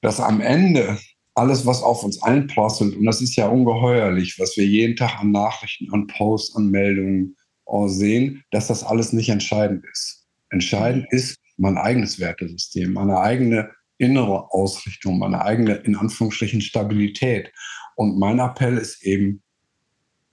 dass 0.00 0.20
am 0.20 0.40
Ende 0.40 0.98
alles, 1.40 1.64
was 1.64 1.82
auf 1.82 2.04
uns 2.04 2.22
einprasselt, 2.22 2.94
und 2.96 3.06
das 3.06 3.22
ist 3.22 3.34
ja 3.36 3.48
ungeheuerlich, 3.48 4.38
was 4.38 4.56
wir 4.58 4.66
jeden 4.66 4.94
Tag 4.94 5.18
an 5.20 5.32
Nachrichten, 5.32 5.90
an 5.90 6.06
Posts, 6.06 6.56
an 6.56 6.70
Meldungen 6.70 7.34
äh, 7.66 7.88
sehen, 7.88 8.44
dass 8.50 8.66
das 8.66 8.84
alles 8.84 9.14
nicht 9.14 9.30
entscheidend 9.30 9.82
ist. 9.90 10.26
Entscheidend 10.50 11.06
ist 11.10 11.38
mein 11.56 11.78
eigenes 11.78 12.18
Wertesystem, 12.18 12.92
meine 12.92 13.18
eigene 13.18 13.70
innere 13.96 14.52
Ausrichtung, 14.52 15.18
meine 15.18 15.42
eigene, 15.42 15.76
in 15.76 15.96
Anführungsstrichen, 15.96 16.60
Stabilität. 16.60 17.50
Und 17.96 18.18
mein 18.18 18.38
Appell 18.38 18.76
ist 18.76 19.02
eben, 19.02 19.42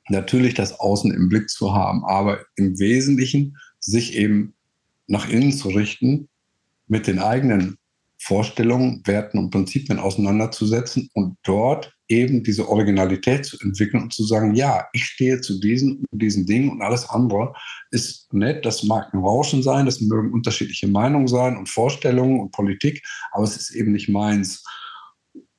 natürlich 0.10 0.54
das 0.54 0.80
Außen 0.80 1.14
im 1.14 1.30
Blick 1.30 1.50
zu 1.50 1.74
haben, 1.74 2.06
aber 2.06 2.46
im 2.56 2.80
Wesentlichen 2.80 3.58
sich 3.80 4.16
eben 4.16 4.54
nach 5.08 5.30
innen 5.30 5.52
zu 5.52 5.70
richten, 5.70 6.30
mit 6.88 7.08
den 7.08 7.20
eigenen 7.20 7.78
Vorstellungen, 8.28 9.02
Werten 9.06 9.38
und 9.38 9.52
Prinzipien 9.52 10.00
auseinanderzusetzen 10.00 11.10
und 11.14 11.38
dort 11.44 11.94
eben 12.10 12.44
diese 12.44 12.68
Originalität 12.68 13.46
zu 13.46 13.58
entwickeln 13.60 14.04
und 14.04 14.14
zu 14.14 14.24
sagen, 14.26 14.54
ja, 14.54 14.86
ich 14.94 15.06
stehe 15.06 15.40
zu 15.40 15.60
diesen 15.60 16.06
diesen 16.12 16.46
Dingen 16.46 16.70
und 16.70 16.82
alles 16.82 17.10
andere 17.10 17.54
ist 17.92 18.32
nett, 18.34 18.66
das 18.66 18.84
mag 18.84 19.14
ein 19.14 19.20
Rauschen 19.20 19.64
sein, 19.64 19.86
das 19.86 20.02
mögen 20.02 20.34
unterschiedliche 20.34 20.88
Meinungen 20.88 21.28
sein 21.28 21.58
und 21.58 21.70
Vorstellungen 21.70 22.40
und 22.40 22.52
Politik, 22.52 23.02
aber 23.32 23.44
es 23.44 23.56
ist 23.56 23.72
eben 23.72 23.94
nicht 23.94 24.10
meins. 24.10 24.64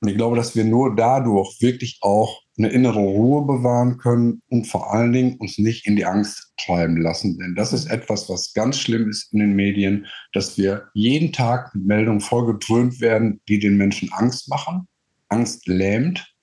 Und 0.00 0.08
ich 0.08 0.16
glaube, 0.16 0.36
dass 0.36 0.54
wir 0.54 0.64
nur 0.64 0.94
dadurch 0.94 1.60
wirklich 1.60 1.98
auch 2.02 2.42
eine 2.58 2.68
innere 2.68 2.98
Ruhe 2.98 3.46
bewahren 3.46 3.98
können 3.98 4.42
und 4.48 4.66
vor 4.66 4.92
allen 4.92 5.12
Dingen 5.12 5.36
uns 5.38 5.58
nicht 5.58 5.86
in 5.86 5.96
die 5.96 6.04
Angst 6.04 6.52
treiben 6.64 7.00
lassen. 7.00 7.38
Denn 7.38 7.54
das 7.54 7.72
ist 7.72 7.86
etwas, 7.86 8.28
was 8.28 8.52
ganz 8.52 8.78
schlimm 8.78 9.08
ist 9.08 9.32
in 9.32 9.38
den 9.38 9.54
Medien, 9.54 10.06
dass 10.32 10.58
wir 10.58 10.88
jeden 10.94 11.32
Tag 11.32 11.74
mit 11.74 11.86
Meldungen 11.86 12.20
vollgedröhnt 12.20 13.00
werden, 13.00 13.40
die 13.48 13.58
den 13.58 13.76
Menschen 13.76 14.12
Angst 14.12 14.48
machen. 14.48 14.88
Angst 15.28 15.66
lähmt. 15.68 16.34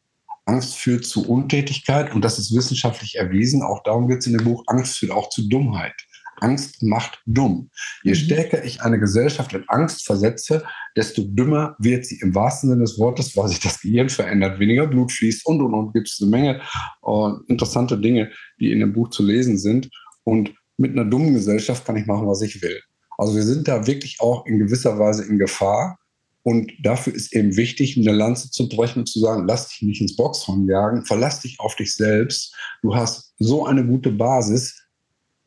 Angst 0.45 0.75
führt 0.75 1.05
zu 1.05 1.27
Untätigkeit 1.27 2.13
und 2.13 2.23
das 2.23 2.37
ist 2.37 2.55
wissenschaftlich 2.55 3.15
erwiesen. 3.15 3.63
Auch 3.63 3.81
darum 3.83 4.07
geht 4.07 4.19
es 4.19 4.27
in 4.27 4.37
dem 4.37 4.45
Buch. 4.45 4.63
Angst 4.67 4.99
führt 4.99 5.11
auch 5.11 5.29
zu 5.29 5.49
Dummheit. 5.49 5.95
Angst 6.37 6.83
macht 6.83 7.21
dumm. 7.25 7.69
Je 8.03 8.11
mhm. 8.11 8.15
stärker 8.15 8.63
ich 8.63 8.81
eine 8.81 8.99
Gesellschaft 8.99 9.53
in 9.53 9.63
Angst 9.67 10.05
versetze, 10.05 10.63
desto 10.95 11.23
dümmer 11.23 11.75
wird 11.79 12.05
sie 12.05 12.19
im 12.21 12.33
wahrsten 12.35 12.69
Sinne 12.69 12.83
des 12.83 12.97
Wortes, 12.97 13.35
weil 13.35 13.49
sich 13.49 13.59
das 13.59 13.81
Gehirn 13.81 14.09
verändert, 14.09 14.59
weniger 14.59 14.87
Blut 14.87 15.11
fließt 15.11 15.45
und 15.45 15.61
und 15.61 15.73
und 15.73 15.93
gibt 15.93 16.09
es 16.09 16.19
eine 16.21 16.29
Menge 16.29 16.61
äh, 17.05 17.29
interessante 17.47 17.97
Dinge, 17.97 18.31
die 18.59 18.71
in 18.71 18.79
dem 18.79 18.93
Buch 18.93 19.09
zu 19.09 19.23
lesen 19.23 19.57
sind. 19.57 19.89
Und 20.23 20.53
mit 20.77 20.91
einer 20.91 21.05
dummen 21.05 21.33
Gesellschaft 21.33 21.85
kann 21.85 21.97
ich 21.97 22.05
machen, 22.05 22.27
was 22.27 22.41
ich 22.41 22.61
will. 22.61 22.79
Also 23.17 23.35
wir 23.35 23.43
sind 23.43 23.67
da 23.67 23.87
wirklich 23.87 24.19
auch 24.19 24.45
in 24.45 24.59
gewisser 24.59 24.97
Weise 24.99 25.25
in 25.25 25.39
Gefahr. 25.39 25.97
Und 26.43 26.71
dafür 26.83 27.15
ist 27.15 27.33
eben 27.33 27.57
wichtig, 27.57 27.97
eine 27.97 28.15
Lanze 28.15 28.51
zu 28.51 28.69
brechen 28.69 28.99
und 28.99 29.07
zu 29.07 29.19
sagen, 29.19 29.47
lass 29.47 29.69
dich 29.69 29.81
nicht 29.81 30.01
ins 30.01 30.15
Boxhorn 30.15 30.67
jagen, 30.67 31.03
verlass 31.03 31.39
dich 31.39 31.59
auf 31.59 31.75
dich 31.75 31.95
selbst. 31.95 32.53
Du 32.83 32.95
hast 32.95 33.33
so 33.39 33.65
eine 33.65 33.83
gute 33.85 34.11
Basis, 34.11 34.84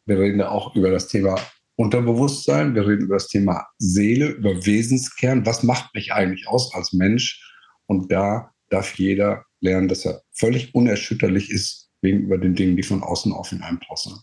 wir 0.08 0.18
reden 0.18 0.38
da 0.38 0.48
auch 0.48 0.74
über 0.74 0.90
das 0.90 1.08
Thema 1.08 1.38
Unterbewusstsein, 1.76 2.74
wir 2.74 2.86
reden 2.86 3.04
über 3.04 3.16
das 3.16 3.28
Thema 3.28 3.66
Seele, 3.78 4.28
über 4.28 4.66
Wesenskern. 4.66 5.46
Was 5.46 5.62
macht 5.62 5.94
mich 5.94 6.12
eigentlich 6.12 6.48
aus 6.48 6.74
als 6.74 6.92
Mensch? 6.92 7.44
Und 7.86 8.10
da 8.10 8.50
darf 8.70 8.98
jeder 8.98 9.44
lernen, 9.60 9.86
dass 9.86 10.04
er 10.04 10.22
völlig 10.32 10.74
unerschütterlich 10.74 11.50
ist 11.50 11.90
gegenüber 12.02 12.38
den 12.38 12.54
Dingen, 12.54 12.76
die 12.76 12.82
von 12.82 13.02
außen 13.02 13.32
auf 13.32 13.52
ihn 13.52 13.62
einprasseln. 13.62 14.16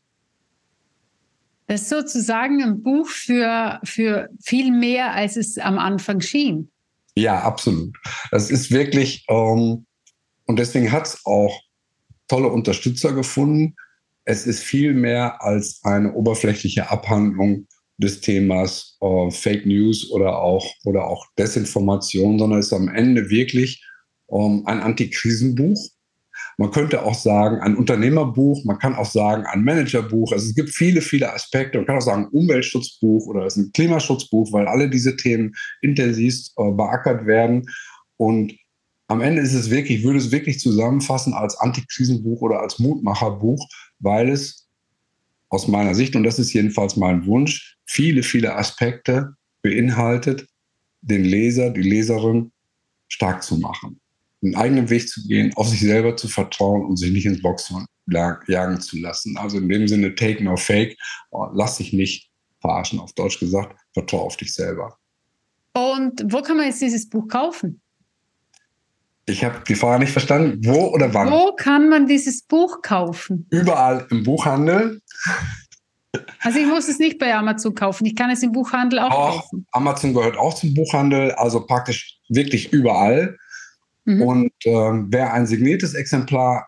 Das 1.68 1.84
ist 1.84 1.90
sozusagen 1.90 2.62
ein 2.64 2.84
Buch 2.84 3.08
für, 3.08 3.80
für 3.84 4.30
viel 4.44 4.72
mehr, 4.72 5.14
als 5.14 5.38
es 5.38 5.58
am 5.58 5.80
Anfang 5.80 6.22
schien. 6.22 6.72
Ja, 7.16 7.42
absolut. 7.42 7.96
Das 8.32 8.52
ist 8.52 8.72
wirklich, 8.72 9.26
ähm, 9.30 9.86
und 10.46 10.60
deswegen 10.60 10.92
hat 10.92 11.08
es 11.08 11.26
auch 11.26 11.60
tolle 12.28 12.50
Unterstützer 12.50 13.14
gefunden 13.14 13.76
es 14.26 14.48
ist 14.48 14.64
viel 14.64 14.94
mehr 14.94 15.42
als 15.44 15.80
eine 15.84 16.14
oberflächliche 16.14 16.90
Abhandlung 16.90 17.68
des 17.98 18.22
Themas 18.22 18.98
äh, 19.02 19.32
Fake 19.32 19.66
News 19.66 20.12
oder 20.12 20.40
auch, 20.40 20.66
oder 20.84 21.08
auch 21.08 21.26
Desinformation, 21.38 22.38
sondern 22.40 22.60
es 22.60 22.68
ist 22.68 22.74
am 22.74 22.90
Ende 22.90 23.30
wirklich 23.30 23.86
ähm, 24.30 24.64
ein 24.66 24.82
Antikrisenbuch. 24.82 25.80
Man 26.58 26.72
könnte 26.72 27.04
auch 27.04 27.14
sagen, 27.14 27.62
ein 27.62 27.76
Unternehmerbuch, 27.76 28.66
man 28.66 28.80
kann 28.80 28.96
auch 28.96 29.10
sagen, 29.10 29.46
ein 29.46 29.64
Managerbuch. 29.64 30.32
Also 30.32 30.48
es 30.48 30.56
gibt 30.56 30.70
viele, 30.70 31.02
viele 31.02 31.32
Aspekte. 31.32 31.78
Man 31.78 31.88
kann 31.88 31.98
auch 31.98 32.02
sagen, 32.02 32.28
Umweltschutzbuch 32.32 33.28
oder 33.28 33.46
es 33.46 33.56
ist 33.56 33.64
ein 33.64 33.72
Klimaschutzbuch, 33.74 34.52
weil 34.52 34.68
alle 34.68 34.90
diese 34.90 35.16
Themen 35.16 35.54
intensiv 35.82 36.36
äh, 36.58 36.72
beackert 36.72 37.26
werden. 37.26 37.66
Und 38.18 38.54
am 39.08 39.22
Ende 39.22 39.42
ist 39.42 39.54
es 39.54 39.70
wirklich, 39.70 40.04
würde 40.04 40.18
es 40.18 40.32
wirklich 40.32 40.60
zusammenfassen 40.60 41.34
als 41.34 41.58
Antikrisenbuch 41.58 42.42
oder 42.42 42.62
als 42.62 42.80
Mutmacherbuch, 42.80 43.66
weil 44.00 44.30
es 44.30 44.68
aus 45.50 45.68
meiner 45.68 45.96
Sicht, 45.96 46.16
und 46.16 46.24
das 46.24 46.40
ist 46.40 46.54
jedenfalls 46.54 46.96
mein 46.96 47.26
Wunsch, 47.26 47.78
viele, 47.86 48.24
viele 48.24 48.56
Aspekte 48.56 49.36
beinhaltet, 49.62 50.48
den 51.02 51.24
Leser, 51.24 51.70
die 51.70 51.82
Leserin 51.82 52.52
stark 53.08 53.44
zu 53.44 53.58
machen, 53.58 54.00
einen 54.44 54.56
eigenen 54.56 54.90
Weg 54.90 55.08
zu 55.08 55.26
gehen, 55.28 55.54
auf 55.56 55.70
sich 55.70 55.82
selber 55.82 56.16
zu 56.16 56.28
vertrauen 56.28 56.86
und 56.86 56.98
sich 56.98 57.12
nicht 57.12 57.26
ins 57.26 57.42
Boxhorn 57.42 57.86
jagen 58.08 58.82
zu 58.82 58.98
lassen. 58.98 59.38
Also 59.38 59.58
in 59.58 59.70
dem 59.70 59.88
Sinne, 59.88 60.14
take 60.16 60.44
no 60.44 60.56
fake, 60.58 60.98
oh, 61.32 61.48
lass 61.54 61.78
dich 61.78 61.94
nicht 61.94 62.30
verarschen, 62.60 63.00
auf 63.00 63.14
Deutsch 63.14 63.40
gesagt, 63.40 63.80
vertraue 63.94 64.22
auf 64.22 64.38
dich 64.38 64.54
selber. 64.54 64.98
Und 65.74 66.24
wo 66.32 66.42
kann 66.42 66.58
man 66.58 66.68
jetzt 66.68 66.82
dieses 66.82 67.10
Buch 67.10 67.28
kaufen? 67.28 67.82
Ich 69.28 69.44
habe 69.44 69.62
die 69.68 69.76
Frage 69.76 70.04
nicht 70.04 70.12
verstanden. 70.12 70.60
Wo 70.64 70.88
oder 70.94 71.14
wann? 71.14 71.32
Wo 71.32 71.56
kann 71.56 71.90
man 71.90 72.08
dieses 72.08 72.44
Buch 72.44 72.82
kaufen? 72.82 73.48
Überall 73.50 74.06
im 74.12 74.24
Buchhandel. 74.24 75.02
Also 76.40 76.60
ich 76.60 76.68
muss 76.68 76.88
es 76.88 77.00
nicht 77.00 77.18
bei 77.18 77.34
Amazon 77.36 77.74
kaufen. 77.74 78.06
Ich 78.06 78.16
kann 78.16 78.30
es 78.30 78.44
im 78.44 78.52
Buchhandel 78.52 79.00
auch, 79.00 79.12
auch 79.12 79.42
kaufen. 79.42 79.66
Amazon 79.72 80.14
gehört 80.14 80.38
auch 80.38 80.54
zum 80.54 80.74
Buchhandel, 80.74 81.32
also 81.32 81.66
praktisch 81.66 82.20
wirklich 82.30 82.72
überall. 82.72 83.38
Mhm. 84.06 84.22
Und 84.22 84.52
äh, 84.64 84.72
wer 84.72 85.34
ein 85.34 85.48
signiertes 85.48 85.96
Exemplar 85.96 86.68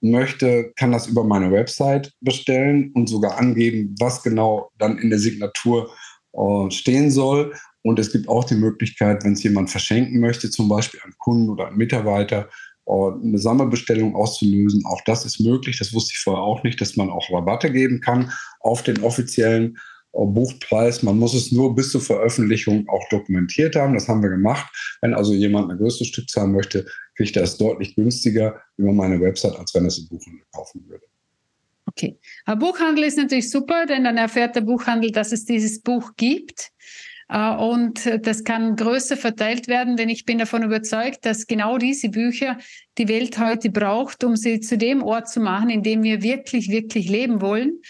möchte, 0.00 0.72
kann 0.76 0.92
das 0.92 1.06
über 1.06 1.24
meine 1.24 1.50
Website 1.50 2.12
bestellen 2.20 2.92
und 2.94 3.08
sogar 3.08 3.38
angeben, 3.38 3.94
was 3.98 4.22
genau 4.22 4.70
dann 4.78 4.98
in 4.98 5.08
der 5.08 5.18
Signatur 5.18 5.90
äh, 6.34 6.70
stehen 6.70 7.10
soll. 7.10 7.54
Und 7.84 7.98
es 7.98 8.10
gibt 8.10 8.28
auch 8.28 8.44
die 8.44 8.54
Möglichkeit, 8.54 9.24
wenn 9.24 9.34
es 9.34 9.42
jemand 9.42 9.68
verschenken 9.68 10.18
möchte, 10.18 10.50
zum 10.50 10.68
Beispiel 10.70 11.00
an 11.04 11.12
Kunden 11.18 11.50
oder 11.50 11.68
an 11.68 11.76
Mitarbeiter, 11.76 12.48
äh, 12.86 12.90
eine 12.90 13.38
Sammelbestellung 13.38 14.16
auszulösen. 14.16 14.84
Auch 14.86 15.02
das 15.04 15.26
ist 15.26 15.38
möglich. 15.38 15.78
Das 15.78 15.92
wusste 15.92 16.12
ich 16.14 16.18
vorher 16.18 16.42
auch 16.42 16.62
nicht, 16.64 16.80
dass 16.80 16.96
man 16.96 17.10
auch 17.10 17.30
Rabatte 17.30 17.70
geben 17.70 18.00
kann 18.00 18.32
auf 18.60 18.82
den 18.82 19.02
offiziellen 19.02 19.76
äh, 20.14 20.24
Buchpreis. 20.24 21.02
Man 21.02 21.18
muss 21.18 21.34
es 21.34 21.52
nur 21.52 21.74
bis 21.74 21.90
zur 21.90 22.00
Veröffentlichung 22.00 22.88
auch 22.88 23.06
dokumentiert 23.10 23.76
haben. 23.76 23.92
Das 23.92 24.08
haben 24.08 24.22
wir 24.22 24.30
gemacht. 24.30 24.72
Wenn 25.02 25.12
also 25.12 25.34
jemand 25.34 25.70
eine 25.70 25.78
größere 25.78 26.06
Stückzahl 26.06 26.46
möchte, 26.46 26.86
kriegt 27.16 27.36
er 27.36 27.42
es 27.42 27.58
deutlich 27.58 27.94
günstiger 27.96 28.62
über 28.78 28.92
meine 28.92 29.20
Website, 29.20 29.58
als 29.58 29.74
wenn 29.74 29.84
er 29.84 29.88
es 29.88 29.98
im 29.98 30.08
Buchhandel 30.08 30.42
kaufen 30.52 30.82
würde. 30.88 31.04
Okay. 31.84 32.18
Aber 32.46 32.66
Buchhandel 32.66 33.04
ist 33.04 33.18
natürlich 33.18 33.50
super, 33.50 33.84
denn 33.84 34.04
dann 34.04 34.16
erfährt 34.16 34.56
der 34.56 34.62
Buchhandel, 34.62 35.12
dass 35.12 35.32
es 35.32 35.44
dieses 35.44 35.82
Buch 35.82 36.12
gibt. 36.16 36.72
Äh, 37.34 37.56
und 37.56 38.08
das 38.22 38.44
kann 38.44 38.76
größer 38.76 39.16
verteilt 39.16 39.66
werden, 39.66 39.96
denn 39.96 40.08
ich 40.08 40.24
bin 40.24 40.38
davon 40.38 40.62
überzeugt, 40.62 41.26
dass 41.26 41.46
genau 41.46 41.78
diese 41.78 42.08
Bücher 42.08 42.58
die 42.96 43.08
Welt 43.08 43.38
heute 43.38 43.70
braucht, 43.70 44.22
um 44.22 44.36
sie 44.36 44.60
zu 44.60 44.78
dem 44.78 45.02
Ort 45.02 45.28
zu 45.28 45.40
machen, 45.40 45.68
in 45.68 45.82
dem 45.82 46.04
wir 46.04 46.22
wirklich, 46.22 46.68
wirklich 46.68 47.08
leben 47.08 47.40
wollen. 47.40 47.80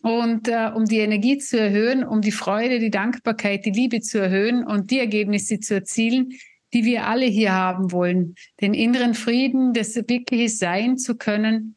Und 0.00 0.48
äh, 0.48 0.70
um 0.72 0.84
die 0.84 0.98
Energie 0.98 1.38
zu 1.38 1.58
erhöhen, 1.58 2.04
um 2.04 2.20
die 2.20 2.30
Freude, 2.30 2.78
die 2.78 2.90
Dankbarkeit, 2.90 3.64
die 3.64 3.70
Liebe 3.70 4.00
zu 4.00 4.18
erhöhen 4.18 4.64
und 4.64 4.90
die 4.90 4.98
Ergebnisse 4.98 5.58
zu 5.58 5.74
erzielen, 5.74 6.32
die 6.72 6.84
wir 6.84 7.06
alle 7.06 7.24
hier 7.24 7.52
haben 7.52 7.90
wollen. 7.90 8.34
Den 8.60 8.74
inneren 8.74 9.14
Frieden, 9.14 9.72
das 9.72 9.96
wirkliche 9.96 10.50
Sein 10.50 10.98
zu 10.98 11.16
können. 11.16 11.76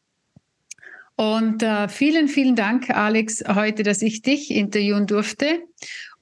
Und 1.16 1.64
äh, 1.64 1.88
vielen, 1.88 2.28
vielen 2.28 2.54
Dank, 2.54 2.90
Alex, 2.90 3.42
heute, 3.48 3.82
dass 3.82 4.02
ich 4.02 4.22
dich 4.22 4.52
interviewen 4.52 5.06
durfte. 5.06 5.62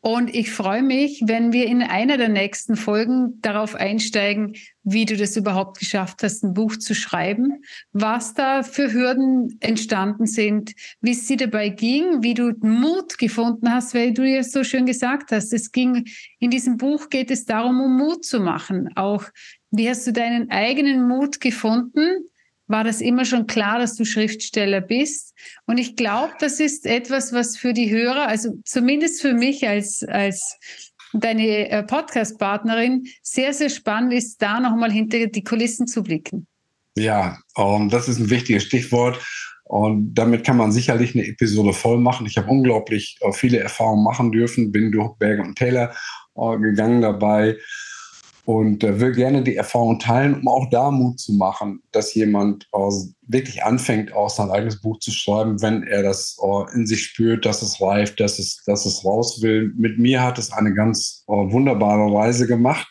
Und 0.07 0.33
ich 0.33 0.53
freue 0.53 0.85
mich, 0.85 1.25
wenn 1.27 1.53
wir 1.53 1.67
in 1.67 1.83
einer 1.83 2.17
der 2.17 2.29
nächsten 2.29 2.77
Folgen 2.77 3.41
darauf 3.41 3.75
einsteigen, 3.75 4.55
wie 4.85 5.05
du 5.05 5.17
das 5.17 5.37
überhaupt 5.37 5.81
geschafft 5.81 6.23
hast, 6.23 6.45
ein 6.45 6.55
Buch 6.55 6.77
zu 6.77 6.95
schreiben, 6.95 7.65
was 7.91 8.33
da 8.33 8.63
für 8.63 8.93
Hürden 8.93 9.57
entstanden 9.59 10.27
sind, 10.27 10.75
wie 11.01 11.11
es 11.11 11.27
dir 11.27 11.39
dabei 11.39 11.71
ging, 11.71 12.23
wie 12.23 12.35
du 12.35 12.53
Mut 12.61 13.19
gefunden 13.19 13.69
hast, 13.69 13.97
weil 13.97 14.15
du 14.15 14.23
ja 14.23 14.45
so 14.45 14.63
schön 14.63 14.87
gesagt 14.87 15.33
hast, 15.33 15.53
es 15.53 15.73
ging, 15.73 16.05
in 16.39 16.51
diesem 16.51 16.77
Buch 16.77 17.09
geht 17.09 17.33
es 17.33 17.45
darum, 17.45 17.81
um 17.81 17.97
Mut 17.97 18.25
zu 18.25 18.39
machen. 18.39 18.91
Auch, 18.95 19.25
wie 19.73 19.91
hast 19.91 20.07
du 20.07 20.13
deinen 20.13 20.53
eigenen 20.53 21.09
Mut 21.09 21.41
gefunden? 21.41 22.29
War 22.69 22.85
das 22.85 23.01
immer 23.01 23.25
schon 23.25 23.47
klar, 23.47 23.79
dass 23.79 23.95
du 23.95 24.05
Schriftsteller 24.05 24.81
bist. 24.81 25.35
Und 25.67 25.79
ich 25.79 25.97
glaube, 25.97 26.33
das 26.41 26.61
ist 26.61 26.87
etwas, 26.87 27.33
was 27.33 27.57
für 27.57 27.73
die 27.73 27.91
Hörer, 27.91 28.27
also 28.27 28.59
zumindest 28.65 29.23
für 29.23 29.35
mich 29.35 29.67
als, 29.69 30.05
als 30.09 30.59
deine 31.13 31.71
äh, 31.71 31.83
Podcast-Partnerin, 31.83 33.07
sehr, 33.23 33.53
sehr 33.53 33.71
spannend 33.71 34.13
ist, 34.13 34.43
da 34.43 34.61
nochmal 34.61 34.91
hinter 34.91 35.27
die 35.27 35.45
Kulissen 35.45 35.87
zu 35.87 36.03
blicken. 36.03 36.47
Ja, 36.97 37.39
um, 37.55 37.83
ähm, 37.83 37.89
das 37.91 38.09
ist 38.09 38.19
ein 38.19 38.31
wichtiges 38.31 38.65
Stichwort. 38.65 39.25
Und 39.65 40.15
damit 40.15 40.45
kann 40.45 40.57
man 40.57 40.71
sicherlich 40.71 41.15
eine 41.15 41.27
Episode 41.27 41.73
voll 41.73 41.99
machen. 41.99 42.27
Ich 42.27 42.37
habe 42.37 42.49
unglaublich 42.49 43.19
uh, 43.23 43.33
viele 43.33 43.59
Erfahrungen 43.59 44.05
machen 44.05 44.31
dürfen, 44.31 44.71
bin 44.71 44.93
durch 44.93 45.15
Berge 45.19 45.43
und 45.43 45.57
Täler 45.57 45.93
uh, 46.37 46.57
gegangen 46.57 47.01
dabei 47.03 47.57
und 48.47 48.85
äh, 48.85 49.01
will 49.01 49.11
gerne 49.13 49.43
die 49.43 49.57
Erfahrung 49.57 49.99
teilen, 49.99 50.37
um 50.41 50.47
auch 50.47 50.71
da 50.71 50.93
Mut 50.93 51.19
zu 51.19 51.33
machen, 51.33 51.83
dass 51.91 52.15
jemand 52.15 52.69
äh, 52.73 52.79
wirklich 53.27 53.65
anfängt, 53.65 54.13
auch 54.13 54.31
sein 54.31 54.51
eigenes 54.51 54.81
Buch 54.81 55.01
zu 55.01 55.11
schreiben, 55.11 55.61
wenn 55.63 55.83
er 55.83 56.05
das 56.05 56.39
äh, 56.41 56.75
in 56.75 56.87
sich 56.87 57.03
spürt, 57.03 57.45
dass 57.45 57.61
es 57.63 57.81
reift, 57.81 58.21
dass 58.21 58.39
es, 58.39 58.63
dass 58.65 58.87
es 58.87 59.05
raus 59.05 59.43
will. 59.43 59.73
Mit 59.77 59.99
mir 59.99 60.23
hat 60.23 60.39
es 60.39 60.53
eine 60.53 60.73
ganz 60.75 61.25
äh, 61.27 61.33
wunderbare 61.33 62.15
Reise 62.15 62.47
gemacht, 62.47 62.87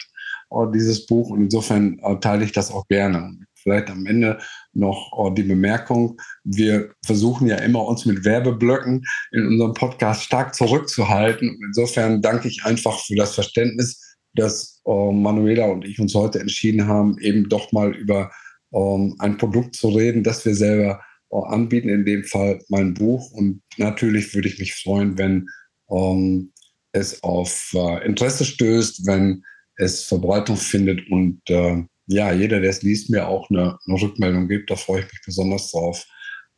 äh, 0.51 0.65
dieses 0.73 1.05
Buch, 1.05 1.29
und 1.29 1.43
insofern 1.43 2.01
teile 2.19 2.43
ich 2.43 2.51
das 2.51 2.69
auch 2.69 2.85
gerne. 2.89 3.37
Vielleicht 3.55 3.89
am 3.89 4.05
Ende 4.05 4.37
noch 4.73 5.33
die 5.35 5.41
Bemerkung, 5.41 6.21
wir 6.43 6.91
versuchen 7.03 7.47
ja 7.47 7.55
immer, 7.55 7.83
uns 7.83 8.05
mit 8.05 8.23
Werbeblöcken 8.23 9.03
in 9.31 9.47
unserem 9.47 9.73
Podcast 9.73 10.21
stark 10.21 10.53
zurückzuhalten. 10.53 11.49
Und 11.49 11.63
insofern 11.65 12.21
danke 12.21 12.47
ich 12.47 12.63
einfach 12.63 12.99
für 12.99 13.15
das 13.15 13.33
Verständnis, 13.33 14.14
dass 14.35 14.81
äh, 14.85 15.11
Manuela 15.11 15.65
und 15.65 15.85
ich 15.85 15.99
uns 15.99 16.13
heute 16.13 16.39
entschieden 16.39 16.87
haben, 16.87 17.17
eben 17.19 17.49
doch 17.49 17.71
mal 17.71 17.95
über 17.95 18.31
ähm, 18.73 19.15
ein 19.19 19.37
Produkt 19.37 19.75
zu 19.75 19.89
reden, 19.89 20.23
das 20.23 20.45
wir 20.45 20.55
selber 20.55 21.01
äh, 21.31 21.37
anbieten, 21.47 21.89
in 21.89 22.05
dem 22.05 22.23
Fall 22.23 22.59
mein 22.69 22.93
Buch. 22.93 23.31
Und 23.31 23.61
natürlich 23.77 24.33
würde 24.33 24.47
ich 24.47 24.59
mich 24.59 24.75
freuen, 24.75 25.17
wenn 25.17 25.47
ähm, 25.89 26.51
es 26.91 27.23
auf 27.23 27.71
äh, 27.73 28.05
Interesse 28.05 28.45
stößt, 28.45 29.05
wenn 29.05 29.43
es 29.77 30.03
Verbreitung 30.03 30.55
findet 30.55 31.09
und 31.09 31.41
äh, 31.49 31.83
ja, 32.07 32.31
jeder, 32.31 32.59
der 32.59 32.69
es 32.69 32.83
liest, 32.83 33.09
mir 33.09 33.27
auch 33.27 33.49
eine, 33.49 33.77
eine, 33.87 34.01
Rückmeldung 34.01 34.47
gibt. 34.47 34.69
Da 34.69 34.75
freue 34.75 35.01
ich 35.01 35.11
mich 35.11 35.21
besonders 35.25 35.71
drauf. 35.71 36.05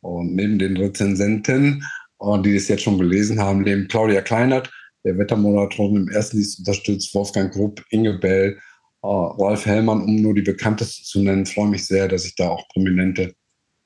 Und 0.00 0.34
neben 0.34 0.58
den 0.58 0.76
Rezensenten, 0.76 1.82
äh, 2.20 2.42
die 2.42 2.54
es 2.54 2.68
jetzt 2.68 2.82
schon 2.82 2.98
gelesen 2.98 3.40
haben, 3.40 3.62
neben 3.62 3.88
Claudia 3.88 4.20
Kleinert, 4.20 4.70
der 5.08 5.18
Wettermarathon 5.18 5.96
im 5.96 6.08
ersten 6.08 6.36
Dienst 6.36 6.58
unterstützt, 6.58 7.14
Wolfgang 7.14 7.52
Grupp, 7.52 7.82
Inge 7.90 8.18
Bell, 8.18 8.58
äh, 9.02 9.06
Ralf 9.06 9.66
Hellmann, 9.66 10.02
um 10.02 10.16
nur 10.16 10.34
die 10.34 10.42
bekanntesten 10.42 11.04
zu 11.04 11.22
nennen. 11.22 11.44
Ich 11.44 11.54
freue 11.54 11.68
mich 11.68 11.86
sehr, 11.86 12.08
dass 12.08 12.26
ich 12.26 12.34
da 12.36 12.50
auch 12.50 12.68
prominente 12.68 13.34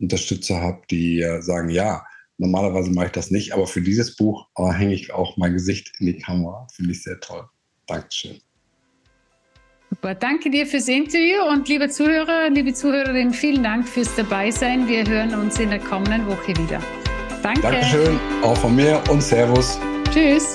Unterstützer 0.00 0.60
habe, 0.60 0.82
die 0.90 1.22
äh, 1.22 1.40
sagen, 1.40 1.68
ja, 1.68 2.04
normalerweise 2.38 2.90
mache 2.90 3.06
ich 3.06 3.12
das 3.12 3.30
nicht, 3.30 3.52
aber 3.52 3.66
für 3.66 3.80
dieses 3.80 4.16
Buch 4.16 4.48
äh, 4.58 4.72
hänge 4.72 4.94
ich 4.94 5.12
auch 5.12 5.36
mein 5.36 5.52
Gesicht 5.52 5.92
in 6.00 6.06
die 6.06 6.18
Kamera. 6.18 6.66
Finde 6.74 6.92
ich 6.92 7.02
sehr 7.02 7.20
toll. 7.20 7.44
Dankeschön. 7.86 8.38
Super, 9.90 10.14
danke 10.14 10.50
dir 10.50 10.66
fürs 10.66 10.88
Interview 10.88 11.42
und 11.52 11.68
liebe 11.68 11.88
Zuhörer, 11.88 12.48
liebe 12.50 12.72
Zuhörerinnen, 12.72 13.34
vielen 13.34 13.62
Dank 13.62 13.86
fürs 13.86 14.14
Dabeisein. 14.16 14.88
Wir 14.88 15.06
hören 15.06 15.34
uns 15.34 15.60
in 15.60 15.68
der 15.68 15.80
kommenden 15.80 16.26
Woche 16.26 16.48
wieder. 16.56 16.82
Danke. 17.42 17.60
Dankeschön, 17.60 18.18
auch 18.42 18.56
von 18.56 18.74
mir 18.74 19.02
und 19.10 19.22
Servus. 19.22 19.78
Tschüss. 20.10 20.54